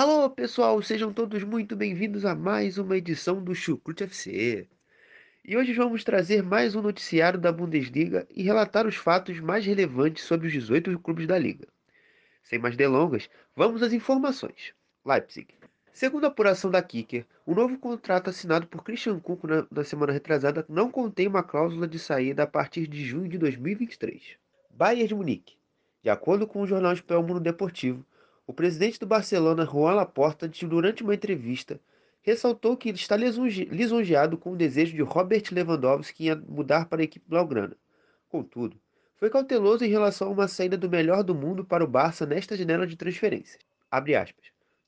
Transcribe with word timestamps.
Alô, 0.00 0.30
pessoal, 0.30 0.80
sejam 0.80 1.12
todos 1.12 1.42
muito 1.42 1.74
bem-vindos 1.74 2.24
a 2.24 2.32
mais 2.32 2.78
uma 2.78 2.96
edição 2.96 3.42
do 3.42 3.52
Chucrute 3.52 4.04
FC. 4.04 4.68
E 5.44 5.56
hoje 5.56 5.72
vamos 5.72 6.04
trazer 6.04 6.40
mais 6.40 6.76
um 6.76 6.82
noticiário 6.82 7.36
da 7.36 7.50
Bundesliga 7.50 8.24
e 8.30 8.44
relatar 8.44 8.86
os 8.86 8.94
fatos 8.94 9.40
mais 9.40 9.66
relevantes 9.66 10.22
sobre 10.22 10.46
os 10.46 10.52
18 10.52 10.96
clubes 11.00 11.26
da 11.26 11.36
liga. 11.36 11.66
Sem 12.44 12.60
mais 12.60 12.76
delongas, 12.76 13.28
vamos 13.56 13.82
às 13.82 13.92
informações. 13.92 14.72
Leipzig. 15.04 15.48
Segundo 15.92 16.26
a 16.26 16.28
apuração 16.28 16.70
da 16.70 16.80
Kicker, 16.80 17.26
o 17.44 17.52
novo 17.52 17.76
contrato 17.76 18.30
assinado 18.30 18.68
por 18.68 18.84
Christian 18.84 19.18
Kuko 19.18 19.48
na, 19.48 19.66
na 19.68 19.82
semana 19.82 20.12
retrasada 20.12 20.64
não 20.68 20.92
contém 20.92 21.26
uma 21.26 21.42
cláusula 21.42 21.88
de 21.88 21.98
saída 21.98 22.44
a 22.44 22.46
partir 22.46 22.86
de 22.86 23.04
junho 23.04 23.28
de 23.28 23.36
2023. 23.36 24.36
Bayern 24.70 25.08
de 25.08 25.14
Munique. 25.16 25.56
De 26.04 26.08
acordo 26.08 26.46
com 26.46 26.62
o 26.62 26.66
jornal 26.68 26.92
espanhol 26.92 27.24
Mundo 27.24 27.40
Deportivo, 27.40 28.06
o 28.48 28.52
presidente 28.54 28.98
do 28.98 29.06
Barcelona, 29.06 29.66
Juan 29.66 29.92
Laporta, 29.92 30.48
durante 30.48 31.02
uma 31.02 31.14
entrevista, 31.14 31.78
ressaltou 32.22 32.78
que 32.78 32.88
ele 32.88 32.96
está 32.96 33.14
lisonje- 33.14 33.66
lisonjeado 33.66 34.38
com 34.38 34.52
o 34.52 34.56
desejo 34.56 34.96
de 34.96 35.02
Robert 35.02 35.42
Lewandowski 35.52 36.30
em 36.30 36.34
mudar 36.34 36.86
para 36.86 37.02
a 37.02 37.04
equipe 37.04 37.28
blaugrana. 37.28 37.76
Contudo, 38.26 38.80
foi 39.16 39.28
cauteloso 39.28 39.84
em 39.84 39.90
relação 39.90 40.28
a 40.28 40.30
uma 40.30 40.48
saída 40.48 40.78
do 40.78 40.88
melhor 40.88 41.22
do 41.22 41.34
mundo 41.34 41.62
para 41.62 41.84
o 41.84 41.86
Barça 41.86 42.24
nesta 42.24 42.56
janela 42.56 42.86
de 42.86 42.96
transferências. 42.96 43.60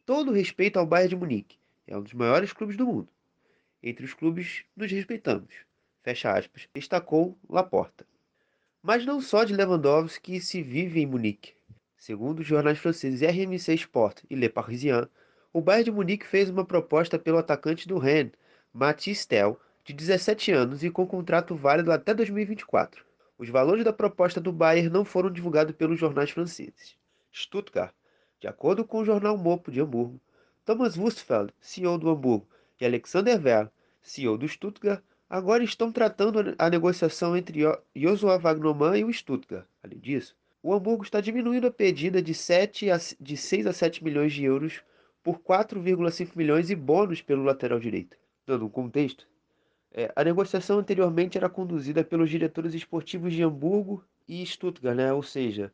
Todo 0.06 0.33
respeito 0.33 0.78
ao 0.78 0.86
Bayern 0.86 1.11
de 1.11 1.17
Munique, 1.17 1.58
é 1.86 1.95
um 1.98 2.02
dos 2.02 2.14
maiores 2.14 2.55
clubes 2.55 2.78
do 2.78 2.86
mundo. 2.86 3.08
Entre 3.83 4.06
os 4.06 4.14
clubes, 4.14 4.64
nos 4.74 4.91
respeitamos. 4.91 5.55
Fecha 6.02 6.33
aspas, 6.33 6.67
destacou 6.72 7.36
Laporta. 7.47 8.06
Mas 8.83 9.05
não 9.05 9.20
só 9.20 9.45
de 9.45 9.55
Lewandowski 9.55 10.41
se 10.41 10.62
vive 10.62 11.02
em 11.02 11.06
Munique. 11.06 11.59
Segundo 12.00 12.40
os 12.40 12.46
jornais 12.46 12.78
franceses 12.78 13.20
RMC 13.20 13.74
Sport 13.74 14.22
e 14.30 14.34
Le 14.34 14.48
Parisien, 14.48 15.06
o 15.52 15.60
Bayern 15.60 15.84
de 15.84 15.90
Munique 15.90 16.26
fez 16.26 16.48
uma 16.48 16.64
proposta 16.64 17.18
pelo 17.18 17.36
atacante 17.36 17.86
do 17.86 17.98
Rennes, 17.98 18.32
Mathis 18.72 19.26
Tel, 19.26 19.60
de 19.84 19.92
17 19.92 20.50
anos 20.50 20.82
e 20.82 20.88
com 20.90 21.06
contrato 21.06 21.54
válido 21.54 21.92
até 21.92 22.14
2024. 22.14 23.04
Os 23.36 23.50
valores 23.50 23.84
da 23.84 23.92
proposta 23.92 24.40
do 24.40 24.50
Bayern 24.50 24.88
não 24.88 25.04
foram 25.04 25.30
divulgados 25.30 25.76
pelos 25.76 26.00
jornais 26.00 26.30
franceses. 26.30 26.96
Stuttgart. 27.30 27.92
De 28.40 28.48
acordo 28.48 28.82
com 28.82 29.00
o 29.00 29.04
jornal 29.04 29.36
Mopo 29.36 29.70
de 29.70 29.82
Hamburgo, 29.82 30.18
Thomas 30.64 30.96
Wustfeld, 30.96 31.52
CEO 31.60 31.98
do 31.98 32.08
Hamburgo, 32.08 32.48
e 32.80 32.86
Alexander 32.86 33.38
Werl, 33.38 33.68
CEO 34.00 34.38
do 34.38 34.48
Stuttgart, 34.48 35.02
agora 35.28 35.62
estão 35.62 35.92
tratando 35.92 36.54
a 36.58 36.70
negociação 36.70 37.36
entre 37.36 37.60
Jo- 37.60 37.78
Joshua 37.94 38.38
Wagnermann 38.38 39.00
e 39.00 39.04
o 39.04 39.12
Stuttgart. 39.12 39.66
Além 39.82 39.98
disso, 39.98 40.34
o 40.62 40.74
Hamburgo 40.74 41.04
está 41.04 41.20
diminuindo 41.20 41.66
a 41.66 41.70
pedida 41.70 42.22
de, 42.22 42.34
7 42.34 42.90
a, 42.90 42.98
de 43.18 43.36
6 43.36 43.66
a 43.66 43.72
7 43.72 44.04
milhões 44.04 44.32
de 44.32 44.44
euros 44.44 44.82
por 45.22 45.38
4,5 45.38 46.32
milhões 46.34 46.70
e 46.70 46.74
bônus 46.74 47.22
pelo 47.22 47.42
lateral 47.42 47.78
direito. 47.78 48.16
Dando 48.46 48.66
um 48.66 48.70
contexto, 48.70 49.26
é, 49.92 50.12
a 50.14 50.22
negociação 50.22 50.78
anteriormente 50.78 51.36
era 51.36 51.48
conduzida 51.48 52.04
pelos 52.04 52.30
diretores 52.30 52.74
esportivos 52.74 53.32
de 53.32 53.42
Hamburgo 53.42 54.04
e 54.28 54.44
Stuttgart, 54.44 54.96
né? 54.96 55.12
ou 55.12 55.22
seja, 55.22 55.72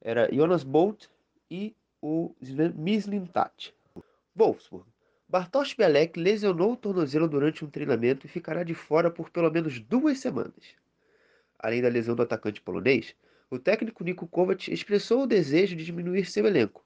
era 0.00 0.32
Jonas 0.32 0.64
Bolt 0.64 1.06
e 1.50 1.74
o 2.00 2.34
Mislintat. 2.74 3.74
Wolfsburg. 4.34 4.86
Bartosz 5.28 5.74
Belek 5.74 6.18
lesionou 6.18 6.72
o 6.72 6.76
tornozelo 6.76 7.28
durante 7.28 7.64
um 7.64 7.70
treinamento 7.70 8.26
e 8.26 8.28
ficará 8.28 8.64
de 8.64 8.74
fora 8.74 9.10
por 9.10 9.30
pelo 9.30 9.50
menos 9.50 9.78
duas 9.78 10.18
semanas. 10.18 10.74
Além 11.58 11.82
da 11.82 11.88
lesão 11.88 12.16
do 12.16 12.22
atacante 12.22 12.60
polonês, 12.60 13.14
o 13.50 13.58
técnico 13.58 14.04
Niko 14.04 14.28
Kovac 14.28 14.72
expressou 14.72 15.22
o 15.22 15.26
desejo 15.26 15.74
de 15.74 15.84
diminuir 15.84 16.24
seu 16.24 16.46
elenco. 16.46 16.84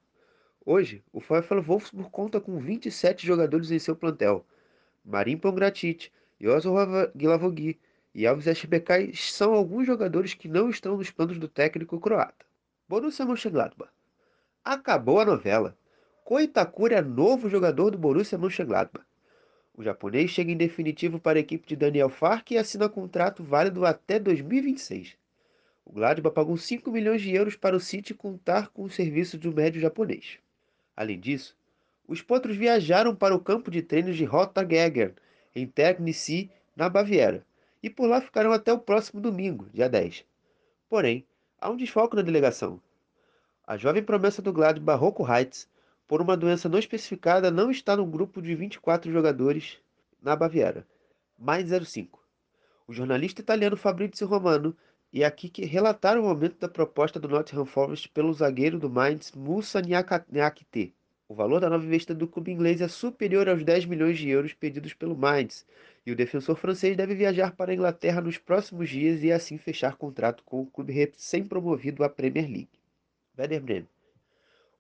Hoje, 0.65 1.05
o 1.13 1.21
VfL 1.21 1.61
Wolfsburg 1.61 2.11
conta 2.11 2.41
com 2.41 2.59
27 2.59 3.27
jogadores 3.27 3.71
em 3.71 3.79
seu 3.79 3.95
plantel. 3.95 4.47
Marin 5.05 5.37
Pongracic, 5.37 6.11
Joshua 6.41 7.13
Gilavogi 7.15 7.79
e 8.15 8.27
Alves 8.27 8.47
Esbekai 8.47 9.13
são 9.15 9.53
alguns 9.53 9.87
jogadores 9.87 10.33
que 10.33 10.49
não 10.49 10.71
estão 10.71 10.97
nos 10.97 11.11
planos 11.11 11.39
do 11.39 11.49
técnico 11.49 12.01
croata. 12.01 12.47
Borussia 12.89 13.27
Mönchengladbach. 13.27 13.91
Acabou 14.65 15.21
a 15.21 15.27
novela. 15.27 15.77
Ko 16.25 16.41
Itakura 16.41 16.97
é 16.97 17.03
novo 17.03 17.51
jogador 17.51 17.91
do 17.91 17.99
Borussia 17.99 18.39
Mönchengladbach. 18.39 19.05
O 19.75 19.83
japonês 19.83 20.31
chega 20.31 20.51
em 20.51 20.57
definitivo 20.57 21.21
para 21.21 21.39
a 21.39 21.41
equipe 21.41 21.69
de 21.69 21.77
Daniel 21.77 22.09
Fark 22.09 22.53
e 22.53 22.57
assina 22.57 22.89
contrato 22.89 23.45
válido 23.45 23.85
até 23.85 24.19
2026. 24.19 25.15
O 25.85 25.93
Gladbach 25.93 26.35
pagou 26.35 26.57
5 26.57 26.91
milhões 26.91 27.21
de 27.21 27.35
euros 27.35 27.57
para 27.57 27.77
o 27.77 27.81
City 27.81 28.15
contar 28.15 28.69
com 28.69 28.85
o 28.85 28.91
serviço 28.91 29.37
do 29.37 29.53
médio 29.53 29.81
japonês. 29.81 30.39
Além 30.97 31.21
disso, 31.21 31.57
os 32.07 32.23
potros 32.23 32.57
viajaram 32.57 33.15
para 33.15 33.35
o 33.35 33.41
campo 33.41 33.71
de 33.71 33.83
treinos 33.83 34.17
de 34.17 34.25
Rotterdam, 34.25 35.13
em 35.55 35.67
Tegnitz, 35.67 36.49
na 36.75 36.89
Baviera, 36.89 37.45
e 37.83 37.91
por 37.91 38.09
lá 38.09 38.21
ficarão 38.21 38.53
até 38.53 38.73
o 38.73 38.79
próximo 38.79 39.21
domingo, 39.21 39.69
dia 39.73 39.89
10. 39.89 40.25
Porém, 40.89 41.27
há 41.61 41.71
um 41.71 41.77
desfalque 41.77 42.17
na 42.17 42.23
delegação. 42.23 42.81
A 43.67 43.77
jovem 43.77 44.03
promessa 44.03 44.41
do 44.41 44.53
Gladbach, 44.53 45.01
Rocco 45.01 45.31
Heitz, 45.31 45.69
por 46.07 46.21
uma 46.21 46.37
doença 46.37 46.69
não 46.69 46.79
especificada, 46.79 47.51
não 47.51 47.71
está 47.71 47.97
no 47.97 48.07
grupo 48.07 48.41
de 48.43 48.55
24 48.55 49.11
jogadores 49.13 49.79
na 50.21 50.35
Baviera, 50.37 50.87
mais 51.39 51.69
05. 51.69 52.23
O 52.87 52.93
jornalista 52.93 53.41
italiano 53.41 53.77
Fabrizio 53.77 54.27
Romano 54.27 54.77
e 55.15 55.23
aqui 55.23 55.49
que 55.49 55.65
relataram 55.65 56.25
o 56.25 56.29
aumento 56.29 56.59
da 56.59 56.69
proposta 56.69 57.21
do 57.21 57.29
Nottingham 57.29 57.65
Forest 57.65 58.09
pelo 58.09 58.35
zagueiro 58.35 58.81
do 58.81 58.91
Mainz, 58.91 59.31
Moussa 59.31 59.81
Niakate. 59.81 60.93
O 61.29 61.35
valor 61.37 61.61
da 61.61 61.71
nova 61.71 61.87
investida 61.87 62.19
do 62.19 62.27
clube 62.27 62.51
inglês 62.51 62.81
é 62.81 62.89
superior 62.89 63.49
aos 63.49 63.63
10 63.63 63.87
milhões 63.87 64.19
de 64.19 64.29
euros 64.29 64.55
pedidos 64.55 64.93
pelo 64.93 65.17
Mainz, 65.17 65.65
e 66.05 66.11
o 66.11 66.17
defensor 66.17 66.57
francês 66.57 66.97
deve 66.97 67.15
viajar 67.15 67.55
para 67.55 67.71
a 67.71 67.75
Inglaterra 67.77 68.21
nos 68.21 68.39
próximos 68.39 68.91
dias 68.91 69.23
e 69.23 69.31
assim 69.31 69.57
fechar 69.57 69.95
contrato 69.95 70.43
com 70.43 70.63
o 70.63 70.67
clube 70.67 70.93
recém-promovido 70.93 72.03
à 72.03 72.09
Premier 72.09 72.47
League. 72.47 72.69
Werder 73.39 73.63
Bremen. 73.63 73.89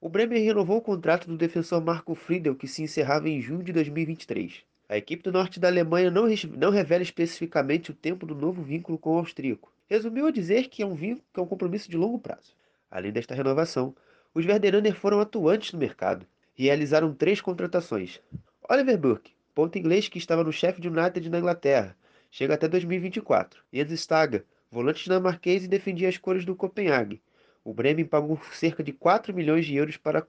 O 0.00 0.08
Bremen 0.08 0.42
renovou 0.42 0.78
o 0.78 0.82
contrato 0.82 1.28
do 1.28 1.36
defensor 1.36 1.80
Marco 1.80 2.12
Friedel, 2.16 2.56
que 2.56 2.66
se 2.66 2.82
encerrava 2.82 3.28
em 3.28 3.40
junho 3.40 3.62
de 3.62 3.72
2023. 3.72 4.64
A 4.88 4.96
equipe 4.96 5.22
do 5.22 5.30
norte 5.30 5.60
da 5.60 5.68
Alemanha 5.68 6.10
não, 6.10 6.24
não 6.58 6.70
revela 6.72 7.04
especificamente 7.04 7.92
o 7.92 7.94
tempo 7.94 8.26
do 8.26 8.34
novo 8.34 8.60
vínculo 8.60 8.98
com 8.98 9.14
o 9.14 9.18
austríaco. 9.18 9.72
Resumiu 9.86 10.26
a 10.26 10.30
dizer 10.30 10.68
que 10.68 10.82
é 10.82 10.86
um 10.86 10.94
vínculo 10.94 11.24
que 11.32 11.38
é 11.38 11.42
um 11.42 11.46
compromisso 11.46 11.90
de 11.90 11.96
longo 11.96 12.18
prazo. 12.18 12.54
Além 12.90 13.12
desta 13.12 13.34
renovação, 13.34 13.94
os 14.34 14.46
Werderaner 14.46 14.94
foram 14.94 15.20
atuantes 15.20 15.72
no 15.72 15.78
mercado 15.78 16.26
e 16.56 16.64
realizaram 16.64 17.12
três 17.12 17.40
contratações. 17.40 18.20
Oliver 18.68 18.98
Burke, 18.98 19.34
ponto 19.54 19.78
inglês 19.78 20.08
que 20.08 20.18
estava 20.18 20.42
no 20.42 20.52
Sheffield 20.52 20.88
United 20.88 21.28
na 21.28 21.38
Inglaterra, 21.38 21.96
chega 22.30 22.54
até 22.54 22.66
2024. 22.66 23.62
Jens 23.72 23.92
Staga, 23.92 24.44
volante 24.70 25.04
dinamarquês 25.04 25.64
e 25.64 25.68
defendia 25.68 26.08
as 26.08 26.16
cores 26.16 26.44
do 26.44 26.56
Copenhague. 26.56 27.22
O 27.62 27.72
Bremen 27.72 28.04
pagou 28.04 28.40
cerca 28.52 28.82
de 28.82 28.92
4 28.92 29.34
milhões 29.34 29.66
de 29.66 29.76
euros 29.76 29.96
para, 29.96 30.26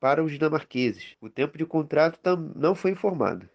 para 0.00 0.22
os 0.22 0.32
dinamarqueses. 0.32 1.16
O 1.20 1.30
tempo 1.30 1.56
de 1.56 1.64
contrato 1.64 2.18
não 2.54 2.74
foi 2.74 2.90
informado. 2.90 3.48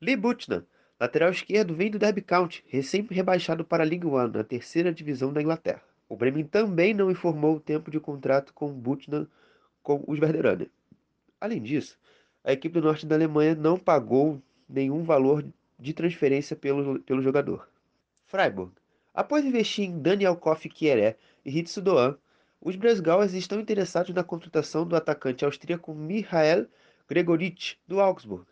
Lee 0.00 0.16
Butner, 0.16 0.64
lateral 1.00 1.30
esquerdo, 1.30 1.74
vem 1.74 1.90
do 1.90 1.98
Derby 1.98 2.20
County, 2.20 2.62
recém-rebaixado 2.68 3.64
para 3.64 3.82
a 3.82 3.86
League 3.86 4.06
One, 4.06 4.32
na 4.32 4.44
terceira 4.44 4.92
divisão 4.92 5.32
da 5.32 5.40
Inglaterra. 5.40 5.82
O 6.06 6.14
Bremen 6.14 6.44
também 6.44 6.92
não 6.92 7.10
informou 7.10 7.56
o 7.56 7.60
tempo 7.60 7.90
de 7.90 7.98
contrato 7.98 8.52
com 8.52 8.70
Butner 8.70 9.26
com 9.82 10.04
os 10.06 10.18
Werderaner. 10.18 10.68
Além 11.40 11.62
disso, 11.62 11.98
a 12.44 12.52
equipe 12.52 12.78
do 12.78 12.86
norte 12.86 13.06
da 13.06 13.14
Alemanha 13.14 13.54
não 13.54 13.78
pagou 13.78 14.42
nenhum 14.68 15.02
valor 15.02 15.42
de 15.78 15.94
transferência 15.94 16.54
pelo, 16.54 17.00
pelo 17.00 17.22
jogador. 17.22 17.66
Freiburg. 18.26 18.72
Após 19.14 19.44
investir 19.44 19.86
em 19.86 19.98
Daniel 20.00 20.36
Koff 20.36 20.68
Kieré 20.68 21.16
e 21.44 21.58
Hitsu 21.58 21.80
Doan, 21.80 22.16
os 22.60 22.76
Bresgauers 22.76 23.32
estão 23.32 23.58
interessados 23.58 24.14
na 24.14 24.22
contratação 24.22 24.86
do 24.86 24.94
atacante 24.94 25.44
austríaco 25.46 25.94
Michael 25.94 26.66
Gregoritsch, 27.08 27.76
do 27.88 28.00
Augsburg. 28.00 28.44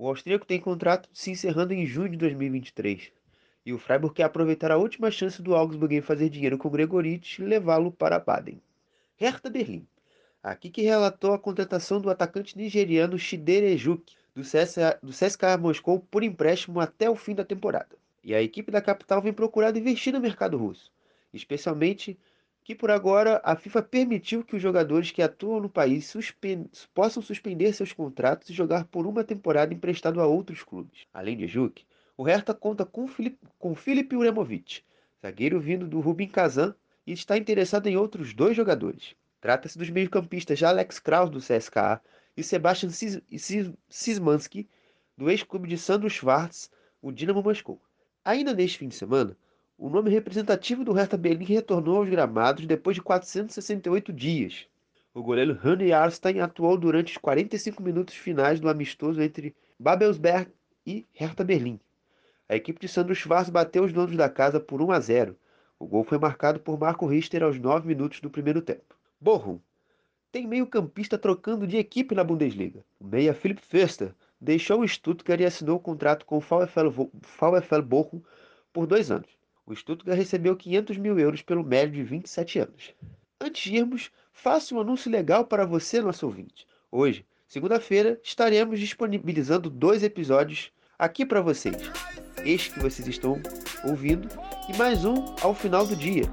O 0.00 0.06
austríaco 0.06 0.46
tem 0.46 0.60
contrato 0.60 1.08
se 1.12 1.32
encerrando 1.32 1.74
em 1.74 1.84
junho 1.84 2.10
de 2.10 2.16
2023 2.16 3.10
E 3.66 3.72
o 3.72 3.78
Freiburg 3.80 4.14
quer 4.14 4.22
aproveitar 4.22 4.70
a 4.70 4.76
última 4.76 5.10
chance 5.10 5.42
do 5.42 5.56
Augsburg 5.56 5.96
em 5.96 6.00
fazer 6.00 6.28
dinheiro 6.28 6.56
com 6.56 6.70
Gregoritsch 6.70 7.40
e 7.40 7.42
levá-lo 7.42 7.90
para 7.90 8.20
Baden. 8.20 8.62
Hertha 9.16 9.50
Berlim. 9.50 9.84
Aqui 10.40 10.70
que 10.70 10.82
relatou 10.82 11.32
a 11.32 11.38
contratação 11.38 12.00
do 12.00 12.08
atacante 12.08 12.56
nigeriano 12.56 13.18
Shidere 13.18 13.72
Ejuk, 13.72 14.14
do 14.36 14.42
CSKA, 14.42 15.00
do 15.02 15.10
CSKA 15.10 15.58
Moscou 15.58 15.98
por 15.98 16.22
empréstimo 16.22 16.78
até 16.78 17.10
o 17.10 17.16
fim 17.16 17.34
da 17.34 17.44
temporada. 17.44 17.96
E 18.22 18.32
a 18.32 18.40
equipe 18.40 18.70
da 18.70 18.80
capital 18.80 19.20
vem 19.20 19.32
procurando 19.32 19.80
investir 19.80 20.12
no 20.12 20.20
mercado 20.20 20.56
russo, 20.56 20.92
especialmente 21.34 22.16
que 22.68 22.74
por 22.74 22.90
agora 22.90 23.40
a 23.44 23.56
FIFA 23.56 23.82
permitiu 23.82 24.44
que 24.44 24.54
os 24.54 24.60
jogadores 24.60 25.10
que 25.10 25.22
atuam 25.22 25.58
no 25.58 25.70
país 25.70 26.12
possam 26.92 27.22
suspender 27.22 27.72
seus 27.72 27.94
contratos 27.94 28.50
e 28.50 28.52
jogar 28.52 28.84
por 28.84 29.06
uma 29.06 29.24
temporada 29.24 29.72
emprestado 29.72 30.20
a 30.20 30.26
outros 30.26 30.62
clubes. 30.62 31.06
Além 31.10 31.34
de 31.34 31.46
Juk, 31.46 31.82
o 32.14 32.22
Hertha 32.22 32.52
conta 32.52 32.84
com 32.84 33.08
Filip, 33.08 33.38
com 33.58 33.74
Uremovic, 34.12 34.82
zagueiro 35.22 35.58
vindo 35.58 35.88
do 35.88 35.98
Rubin 35.98 36.28
Kazan, 36.28 36.74
e 37.06 37.12
está 37.12 37.38
interessado 37.38 37.86
em 37.86 37.96
outros 37.96 38.34
dois 38.34 38.54
jogadores. 38.54 39.14
Trata-se 39.40 39.78
dos 39.78 39.88
meio-campistas 39.88 40.62
Alex 40.62 40.98
Kraus 40.98 41.30
do 41.30 41.38
CSKA 41.38 42.02
e 42.36 42.42
Sebastian 42.42 42.90
Szymanski 43.88 44.68
do 45.16 45.30
ex-clube 45.30 45.66
de 45.66 45.78
Sandro 45.78 46.10
Schwartz, 46.10 46.70
o 47.00 47.10
Dinamo 47.10 47.42
Moscou. 47.42 47.80
Ainda 48.22 48.52
neste 48.52 48.76
fim 48.76 48.88
de 48.88 48.94
semana, 48.94 49.34
o 49.78 49.88
nome 49.88 50.10
representativo 50.10 50.84
do 50.84 50.92
Hertha 50.92 51.16
Berlim 51.16 51.44
retornou 51.44 51.98
aos 51.98 52.08
gramados 52.08 52.66
depois 52.66 52.96
de 52.96 53.00
468 53.00 54.12
dias. 54.12 54.66
O 55.14 55.22
goleiro 55.22 55.56
Hanne 55.62 55.92
Arstein 55.92 56.40
atuou 56.40 56.76
durante 56.76 57.12
os 57.12 57.16
45 57.16 57.80
minutos 57.80 58.16
finais 58.16 58.58
do 58.58 58.68
amistoso 58.68 59.22
entre 59.22 59.54
Babelsberg 59.78 60.50
e 60.84 61.06
Hertha 61.12 61.44
Berlim. 61.44 61.78
A 62.48 62.56
equipe 62.56 62.80
de 62.80 62.88
Sandro 62.88 63.14
Schwarz 63.14 63.48
bateu 63.50 63.84
os 63.84 63.92
donos 63.92 64.16
da 64.16 64.28
casa 64.28 64.58
por 64.58 64.82
1 64.82 64.90
a 64.90 64.98
0. 64.98 65.36
O 65.78 65.86
gol 65.86 66.02
foi 66.02 66.18
marcado 66.18 66.58
por 66.58 66.76
Marco 66.76 67.06
Richter 67.06 67.44
aos 67.44 67.56
9 67.56 67.86
minutos 67.86 68.20
do 68.20 68.28
primeiro 68.28 68.60
tempo. 68.60 68.96
Bochum 69.20 69.60
tem 70.32 70.44
meio-campista 70.44 71.16
trocando 71.16 71.68
de 71.68 71.76
equipe 71.76 72.16
na 72.16 72.24
Bundesliga. 72.24 72.84
O 72.98 73.06
meia 73.06 73.32
Philipp 73.32 73.62
Förster 73.62 74.12
deixou 74.40 74.80
o 74.80 74.88
Stuttgart 74.88 75.40
e 75.40 75.44
assinou 75.44 75.76
o 75.76 75.80
contrato 75.80 76.26
com 76.26 76.38
o 76.38 76.40
VfL, 76.40 76.90
VfL 77.22 77.82
Bochum 77.82 78.20
por 78.72 78.84
dois 78.84 79.10
anos. 79.10 79.37
O 79.68 79.76
Stuttgart 79.76 80.16
recebeu 80.16 80.56
500 80.56 80.96
mil 80.96 81.18
euros 81.18 81.42
pelo 81.42 81.62
médio 81.62 81.96
de 81.96 82.02
27 82.02 82.60
anos. 82.60 82.94
Antes 83.38 83.64
de 83.64 83.76
irmos, 83.76 84.10
faço 84.32 84.74
um 84.74 84.80
anúncio 84.80 85.10
legal 85.10 85.44
para 85.44 85.66
você, 85.66 86.00
nosso 86.00 86.24
ouvinte. 86.24 86.66
Hoje, 86.90 87.22
segunda-feira, 87.46 88.18
estaremos 88.24 88.80
disponibilizando 88.80 89.68
dois 89.68 90.02
episódios 90.02 90.72
aqui 90.98 91.26
para 91.26 91.42
vocês. 91.42 91.76
Este 92.46 92.70
que 92.70 92.80
vocês 92.80 93.06
estão 93.06 93.38
ouvindo 93.84 94.26
e 94.70 94.76
mais 94.78 95.04
um 95.04 95.22
ao 95.42 95.54
final 95.54 95.86
do 95.86 95.94
dia, 95.94 96.24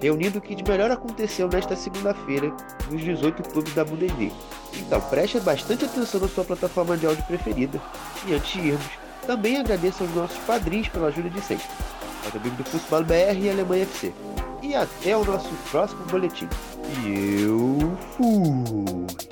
reunindo 0.00 0.40
o 0.40 0.42
que 0.42 0.56
de 0.56 0.64
melhor 0.64 0.90
aconteceu 0.90 1.46
nesta 1.46 1.76
segunda-feira 1.76 2.48
nos 2.90 3.00
18 3.00 3.44
clubes 3.44 3.72
da 3.74 3.84
Bundesliga. 3.84 4.34
Então 4.76 5.00
preste 5.02 5.38
bastante 5.38 5.84
atenção 5.84 6.20
na 6.20 6.26
sua 6.26 6.44
plataforma 6.44 6.96
de 6.96 7.06
áudio 7.06 7.24
preferida 7.26 7.80
e 8.26 8.34
antes 8.34 8.50
de 8.50 8.70
irmos, 8.70 8.90
também 9.24 9.56
agradeço 9.56 10.02
aos 10.02 10.12
nossos 10.16 10.38
padrinhos 10.38 10.88
pela 10.88 11.06
ajuda 11.06 11.30
de 11.30 11.40
sempre 11.42 11.64
nosso 12.24 12.38
amigo 12.38 12.56
do 12.56 12.64
Futebol 12.64 13.04
BR 13.04 13.38
e 13.40 13.50
Alemanha 13.50 13.82
FC. 13.84 14.12
E 14.62 14.74
até 14.74 15.16
o 15.16 15.24
nosso 15.24 15.48
próximo 15.70 16.04
boletim. 16.06 16.48
E 17.04 17.42
eu 17.42 17.96
fui! 18.16 19.31